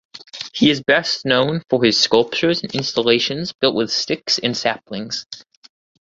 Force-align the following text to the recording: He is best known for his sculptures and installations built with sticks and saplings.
He 0.51 0.71
is 0.71 0.81
best 0.81 1.25
known 1.25 1.61
for 1.69 1.83
his 1.83 1.99
sculptures 1.99 2.63
and 2.63 2.73
installations 2.73 3.53
built 3.53 3.75
with 3.75 3.91
sticks 3.91 4.39
and 4.39 4.57
saplings. 4.57 5.27